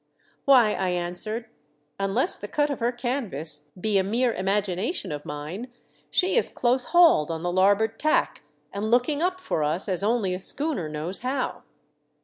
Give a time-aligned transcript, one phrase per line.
[0.45, 1.45] "Why," I answered,"
[2.05, 5.71] unless the cut of her canvas be a mere imagination of mine,
[6.09, 8.41] she is close hauled on the larboard tack
[8.73, 11.61] and looking up for us as only a schooner knows how."